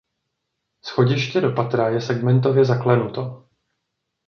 [0.85, 3.47] Schodiště do patra je segmentově zaklenuto.